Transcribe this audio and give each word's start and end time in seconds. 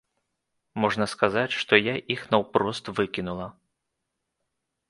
Можна 0.85 1.05
сказаць, 1.13 1.57
што 1.63 1.79
я 1.81 1.93
іх 2.15 2.21
наўпрост 2.37 2.85
выкінула. 3.01 3.47